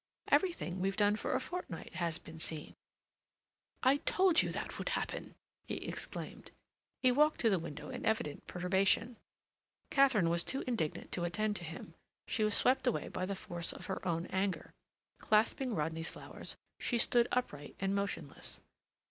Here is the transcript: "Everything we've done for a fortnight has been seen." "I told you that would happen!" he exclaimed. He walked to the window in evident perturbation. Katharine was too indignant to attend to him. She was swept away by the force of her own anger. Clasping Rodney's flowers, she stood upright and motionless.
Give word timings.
"Everything 0.29 0.79
we've 0.79 0.97
done 0.97 1.15
for 1.15 1.33
a 1.35 1.39
fortnight 1.39 1.93
has 1.97 2.17
been 2.17 2.39
seen." 2.39 2.73
"I 3.83 3.97
told 3.97 4.41
you 4.41 4.51
that 4.51 4.79
would 4.79 4.89
happen!" 4.89 5.35
he 5.67 5.75
exclaimed. 5.85 6.49
He 7.03 7.11
walked 7.11 7.39
to 7.41 7.51
the 7.51 7.59
window 7.59 7.91
in 7.91 8.03
evident 8.03 8.47
perturbation. 8.47 9.17
Katharine 9.91 10.31
was 10.31 10.43
too 10.43 10.63
indignant 10.65 11.11
to 11.11 11.23
attend 11.23 11.55
to 11.57 11.63
him. 11.63 11.93
She 12.27 12.43
was 12.43 12.55
swept 12.55 12.87
away 12.87 13.09
by 13.09 13.27
the 13.27 13.35
force 13.35 13.71
of 13.71 13.85
her 13.85 14.03
own 14.03 14.25
anger. 14.31 14.73
Clasping 15.19 15.75
Rodney's 15.75 16.09
flowers, 16.09 16.57
she 16.79 16.97
stood 16.97 17.27
upright 17.31 17.75
and 17.79 17.93
motionless. 17.93 18.59